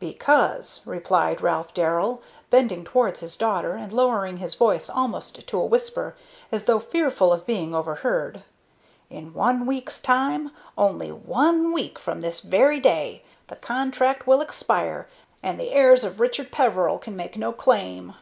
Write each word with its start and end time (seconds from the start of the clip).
"Because," 0.00 0.80
replied 0.84 1.40
Ralph 1.40 1.72
Darrell, 1.72 2.20
bending 2.50 2.82
towards 2.82 3.20
his 3.20 3.36
daughter, 3.36 3.74
and 3.76 3.92
lowering 3.92 4.38
his 4.38 4.56
voice 4.56 4.90
almost 4.90 5.46
to 5.46 5.60
a 5.60 5.64
whisper, 5.64 6.16
as 6.50 6.64
though 6.64 6.80
fearful 6.80 7.32
of 7.32 7.46
being 7.46 7.72
overheard, 7.72 8.42
"in 9.10 9.32
one 9.32 9.64
week's 9.64 10.00
time 10.00 10.50
only 10.76 11.10
one 11.12 11.70
week 11.72 12.00
from 12.00 12.20
this 12.20 12.40
very 12.40 12.80
day 12.80 13.22
the 13.46 13.54
contract 13.54 14.26
will 14.26 14.40
expire, 14.40 15.06
and 15.40 15.56
the 15.60 15.70
heirs 15.70 16.02
of 16.02 16.18
Richard 16.18 16.50
Peveril 16.50 16.98
can 16.98 17.14
make 17.14 17.36
no 17.36 17.52
claim." 17.52 18.14